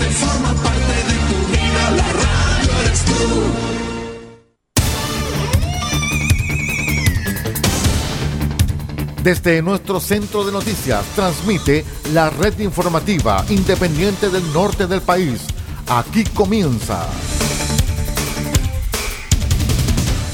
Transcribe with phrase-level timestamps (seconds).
[0.00, 2.72] y forma parte de tu vida, la radio
[3.06, 3.64] tú.
[9.22, 15.46] Desde nuestro centro de noticias transmite la red informativa independiente del norte del país.
[15.86, 17.06] Aquí comienza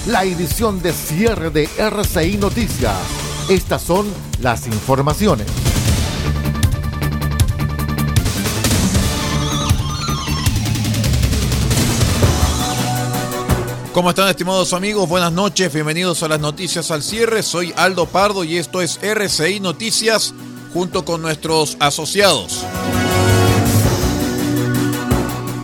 [0.07, 3.30] la edición de cierre de RCI Noticias.
[3.51, 4.07] Estas son
[4.41, 5.49] las informaciones.
[13.93, 15.09] ¿Cómo están estimados amigos?
[15.09, 17.43] Buenas noches, bienvenidos a las noticias al cierre.
[17.43, 20.33] Soy Aldo Pardo y esto es RCI Noticias
[20.73, 22.65] junto con nuestros asociados.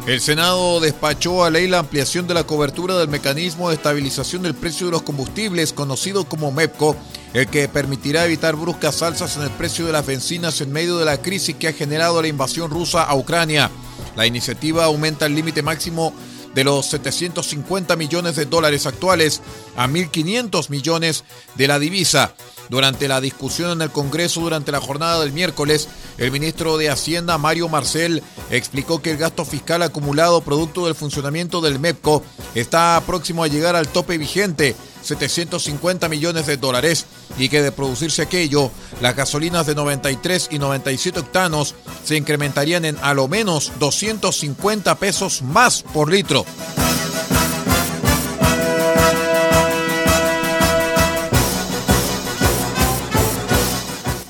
[0.09, 4.55] El Senado despachó a ley la ampliación de la cobertura del mecanismo de estabilización del
[4.55, 6.95] precio de los combustibles, conocido como MEPCO,
[7.37, 11.05] el que permitirá evitar bruscas alzas en el precio de las bencinas en medio de
[11.05, 13.71] la crisis que ha generado la invasión rusa a Ucrania.
[14.17, 16.15] La iniciativa aumenta el límite máximo
[16.55, 19.43] de los 750 millones de dólares actuales
[19.77, 21.25] a 1.500 millones
[21.57, 22.33] de la divisa.
[22.71, 27.37] Durante la discusión en el Congreso durante la jornada del miércoles, el ministro de Hacienda,
[27.37, 32.23] Mario Marcel, explicó que el gasto fiscal acumulado producto del funcionamiento del MEPCO
[32.55, 34.75] está próximo a llegar al tope vigente
[35.07, 37.07] 750 millones de dólares
[37.39, 42.97] y que de producirse aquello, las gasolinas de 93 y 97 octanos se incrementarían en
[43.03, 46.45] a lo menos 250 pesos más por litro.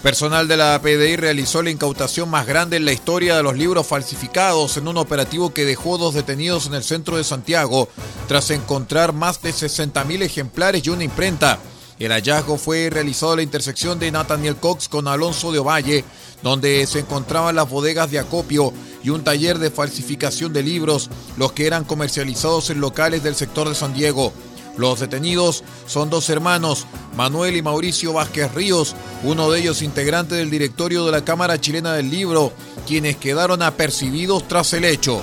[0.07, 3.89] Personal de la PDI realizó la incautación más grande en la historia de los libros
[3.89, 7.89] falsificados en un operativo que dejó dos detenidos en el centro de Santiago
[8.29, 11.59] tras encontrar más de 60.000 ejemplares y una imprenta.
[11.99, 16.05] El hallazgo fue realizado en la intersección de Nathaniel Cox con Alonso de Ovalle,
[16.41, 21.51] donde se encontraban las bodegas de acopio y un taller de falsificación de libros, los
[21.51, 24.33] que eran comercializados en locales del sector de San Diego.
[24.77, 30.51] Los detenidos son dos hermanos, Manuel y Mauricio Vázquez Ríos, uno de ellos integrante del
[30.51, 32.53] directorio de la Cámara Chilena del Libro,
[32.87, 35.23] quienes quedaron apercibidos tras el hecho.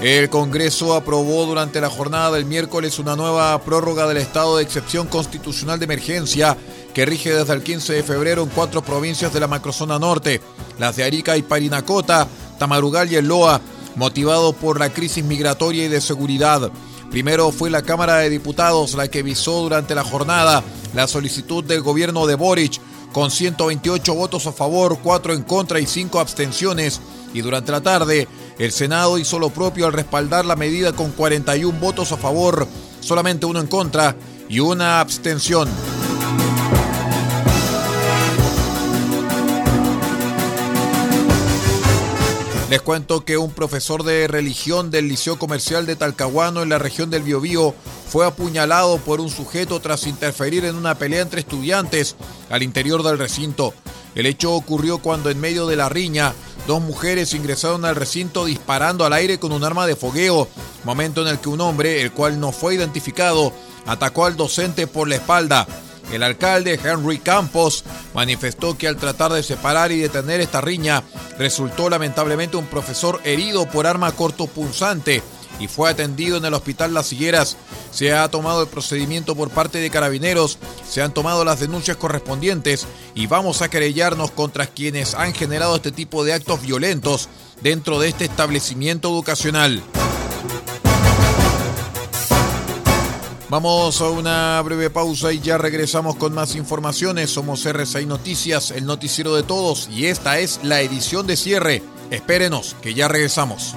[0.00, 5.08] El Congreso aprobó durante la jornada del miércoles una nueva prórroga del estado de excepción
[5.08, 6.56] constitucional de emergencia
[6.94, 10.40] que rige desde el 15 de febrero en cuatro provincias de la macrozona norte,
[10.78, 12.28] las de Arica y Parinacota,
[12.58, 13.60] Tamarugal y El Loa,
[13.96, 16.70] motivado por la crisis migratoria y de seguridad.
[17.10, 20.62] Primero fue la Cámara de Diputados la que visó durante la jornada
[20.94, 22.80] la solicitud del gobierno de Boric,
[23.12, 27.00] con 128 votos a favor, 4 en contra y 5 abstenciones.
[27.34, 28.28] Y durante la tarde,
[28.58, 32.66] el Senado hizo lo propio al respaldar la medida con 41 votos a favor,
[33.00, 34.16] solamente uno en contra
[34.48, 35.68] y una abstención.
[42.68, 47.08] Les cuento que un profesor de religión del Liceo Comercial de Talcahuano en la región
[47.08, 47.74] del Biobío
[48.10, 52.16] fue apuñalado por un sujeto tras interferir en una pelea entre estudiantes
[52.50, 53.72] al interior del recinto.
[54.14, 56.34] El hecho ocurrió cuando en medio de la riña
[56.66, 60.46] dos mujeres ingresaron al recinto disparando al aire con un arma de fogueo,
[60.84, 63.50] momento en el que un hombre, el cual no fue identificado,
[63.86, 65.66] atacó al docente por la espalda.
[66.12, 71.02] El alcalde Henry Campos manifestó que al tratar de separar y detener esta riña,
[71.38, 75.22] resultó lamentablemente un profesor herido por arma cortopunzante
[75.60, 77.56] y fue atendido en el hospital Las Higueras.
[77.90, 82.86] Se ha tomado el procedimiento por parte de carabineros, se han tomado las denuncias correspondientes
[83.14, 87.28] y vamos a querellarnos contra quienes han generado este tipo de actos violentos
[87.62, 89.82] dentro de este establecimiento educacional.
[93.50, 97.30] Vamos a una breve pausa y ya regresamos con más informaciones.
[97.30, 101.82] Somos RCI Noticias, el noticiero de todos, y esta es la edición de cierre.
[102.10, 103.74] Espérenos, que ya regresamos.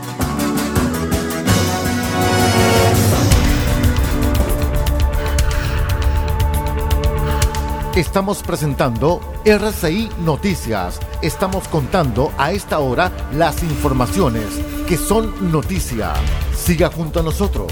[7.96, 11.00] Estamos presentando RCI Noticias.
[11.22, 14.48] Estamos contando a esta hora las informaciones
[14.86, 16.12] que son noticia.
[16.54, 17.72] Siga junto a nosotros.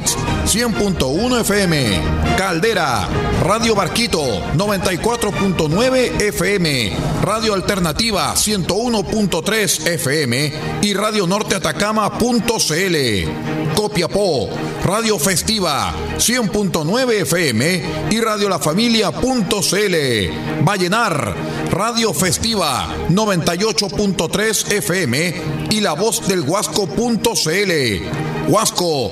[0.01, 2.01] Mix 100.1 FM.
[2.37, 3.07] Caldera,
[3.43, 6.97] Radio Barquito 94.9 FM.
[7.21, 12.95] Radio Alternativa 101.3 FM y Radio Norte Atacama.cl.
[13.75, 14.49] Copiapó,
[14.83, 19.95] Radio Festiva 100.9 FM y Radio La Familia.cl.
[20.63, 21.35] Vallenar,
[21.71, 25.33] Radio Festiva 98.3 FM
[25.69, 27.71] y La Voz del Huasco.cl.
[28.47, 29.11] Huasco,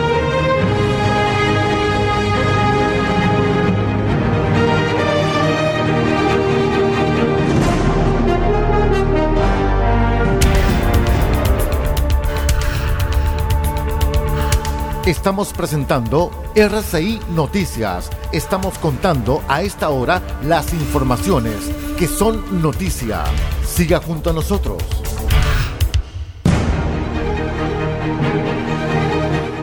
[15.05, 18.11] Estamos presentando RCI Noticias.
[18.31, 21.55] Estamos contando a esta hora las informaciones
[21.97, 23.23] que son noticia.
[23.65, 24.77] Siga junto a nosotros.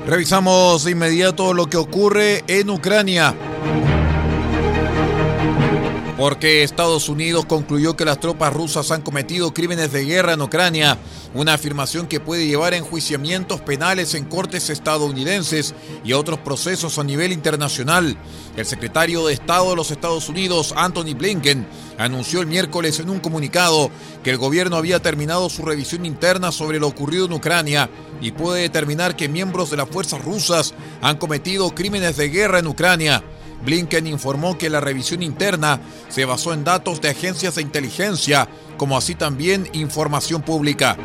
[0.08, 3.32] Revisamos de inmediato lo que ocurre en Ucrania.
[6.18, 10.98] Porque Estados Unidos concluyó que las tropas rusas han cometido crímenes de guerra en Ucrania,
[11.32, 16.98] una afirmación que puede llevar a enjuiciamientos penales en cortes estadounidenses y a otros procesos
[16.98, 18.16] a nivel internacional.
[18.56, 21.64] El secretario de Estado de los Estados Unidos, Anthony Blinken,
[21.98, 23.88] anunció el miércoles en un comunicado
[24.24, 27.88] que el gobierno había terminado su revisión interna sobre lo ocurrido en Ucrania
[28.20, 32.66] y puede determinar que miembros de las fuerzas rusas han cometido crímenes de guerra en
[32.66, 33.22] Ucrania.
[33.64, 38.96] Blinken informó que la revisión interna se basó en datos de agencias de inteligencia, como
[38.96, 40.96] así también información pública.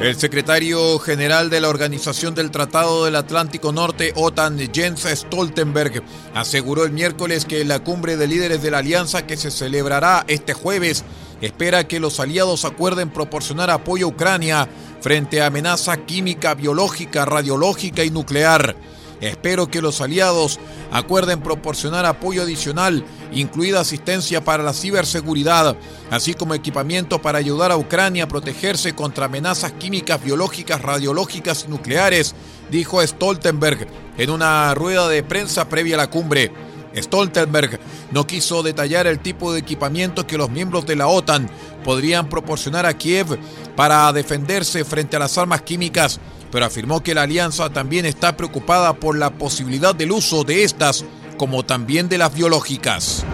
[0.00, 6.02] El secretario general de la Organización del Tratado del Atlántico Norte, OTAN, Jens Stoltenberg,
[6.34, 10.54] aseguró el miércoles que la cumbre de líderes de la alianza que se celebrará este
[10.54, 11.04] jueves
[11.40, 14.68] espera que los aliados acuerden proporcionar apoyo a Ucrania
[15.00, 18.76] frente a amenaza química, biológica, radiológica y nuclear.
[19.20, 20.60] Espero que los aliados
[20.92, 25.76] acuerden proporcionar apoyo adicional, incluida asistencia para la ciberseguridad,
[26.10, 31.70] así como equipamiento para ayudar a Ucrania a protegerse contra amenazas químicas, biológicas, radiológicas y
[31.70, 32.34] nucleares,
[32.70, 36.52] dijo Stoltenberg en una rueda de prensa previa a la cumbre.
[37.02, 37.78] Stoltenberg
[38.10, 41.48] no quiso detallar el tipo de equipamiento que los miembros de la OTAN
[41.84, 43.38] podrían proporcionar a Kiev
[43.76, 48.94] para defenderse frente a las armas químicas pero afirmó que la alianza también está preocupada
[48.94, 51.04] por la posibilidad del uso de estas,
[51.36, 53.24] como también de las biológicas.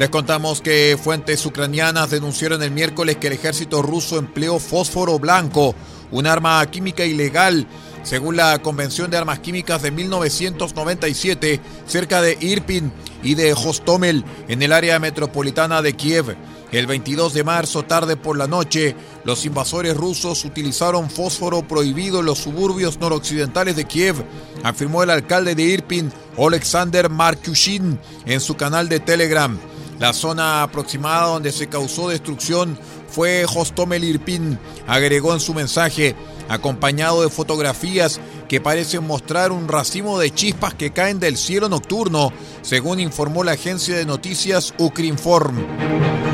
[0.00, 5.74] Les contamos que fuentes ucranianas denunciaron el miércoles que el ejército ruso empleó fósforo blanco,
[6.10, 7.66] un arma química ilegal,
[8.02, 12.90] según la Convención de Armas Químicas de 1997, cerca de Irpin
[13.22, 16.34] y de Hostomel, en el área metropolitana de Kiev.
[16.72, 22.26] El 22 de marzo, tarde por la noche, los invasores rusos utilizaron fósforo prohibido en
[22.26, 24.16] los suburbios noroccidentales de Kiev,
[24.62, 29.60] afirmó el alcalde de Irpin, Alexander Markushin, en su canal de Telegram.
[30.00, 36.16] La zona aproximada donde se causó destrucción fue Hostomel Irpin, agregó en su mensaje,
[36.48, 42.32] acompañado de fotografías que parecen mostrar un racimo de chispas que caen del cielo nocturno,
[42.62, 46.29] según informó la agencia de noticias Ukrinform.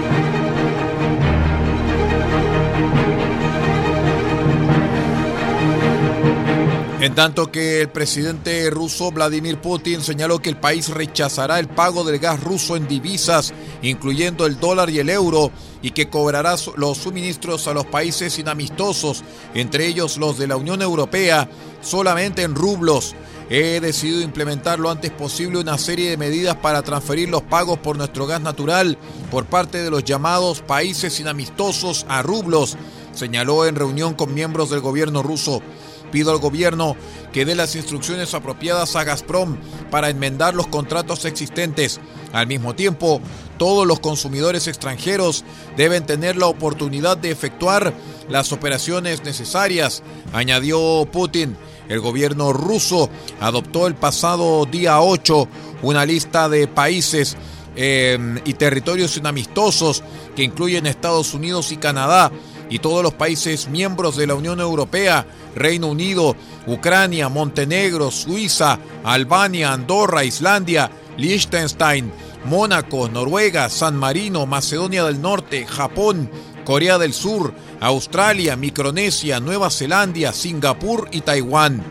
[7.07, 12.03] En tanto que el presidente ruso Vladimir Putin señaló que el país rechazará el pago
[12.03, 16.99] del gas ruso en divisas, incluyendo el dólar y el euro, y que cobrará los
[16.99, 19.23] suministros a los países inamistosos,
[19.55, 21.49] entre ellos los de la Unión Europea,
[21.81, 23.15] solamente en rublos.
[23.51, 27.97] He decidido implementar lo antes posible una serie de medidas para transferir los pagos por
[27.97, 28.99] nuestro gas natural
[29.31, 32.77] por parte de los llamados países inamistosos a rublos,
[33.13, 35.63] señaló en reunión con miembros del gobierno ruso.
[36.11, 36.97] Pido al gobierno
[37.33, 39.57] que dé las instrucciones apropiadas a Gazprom
[39.91, 42.01] para enmendar los contratos existentes.
[42.33, 43.21] Al mismo tiempo,
[43.59, 45.45] todos los consumidores extranjeros
[45.77, 47.93] deben tener la oportunidad de efectuar
[48.29, 51.57] las operaciones necesarias, añadió Putin.
[51.89, 53.09] El gobierno ruso
[53.41, 55.49] adoptó el pasado día 8
[55.83, 57.37] una lista de países
[57.77, 60.03] eh, y territorios inamistosos
[60.35, 62.33] que incluyen Estados Unidos y Canadá
[62.69, 66.37] y todos los países miembros de la Unión Europea, Reino Unido,
[66.67, 72.13] Ucrania, Montenegro, Suiza, Albania, Andorra, Islandia, Liechtenstein,
[72.45, 76.31] Mónaco, Noruega, San Marino, Macedonia del Norte, Japón,
[76.65, 81.83] Corea del Sur, Australia, Micronesia, Nueva Zelanda, Singapur y Taiwán.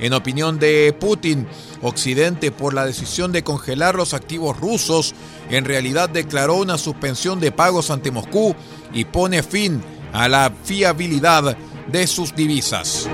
[0.00, 1.46] En opinión de Putin,
[1.80, 5.14] Occidente, por la decisión de congelar los activos rusos,
[5.50, 8.54] en realidad declaró una suspensión de pagos ante Moscú
[8.92, 11.56] y pone fin a la fiabilidad
[11.88, 13.08] de sus divisas.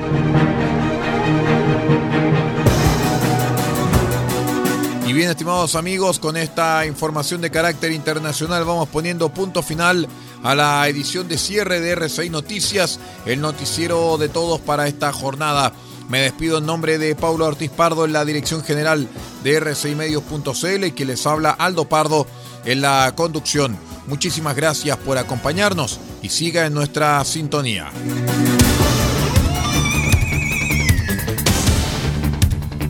[5.11, 10.07] Y bien, estimados amigos, con esta información de carácter internacional vamos poniendo punto final
[10.45, 15.73] a la edición de cierre de RCI Noticias, el noticiero de todos para esta jornada.
[16.09, 19.09] Me despido en nombre de Paulo Ortiz Pardo en la dirección general
[19.43, 22.29] de rcimedios.cl y que les habla Aldo Pardo
[22.65, 23.77] en la conducción.
[24.07, 27.91] Muchísimas gracias por acompañarnos y siga en nuestra sintonía.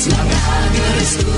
[0.00, 1.29] Queridos, la radio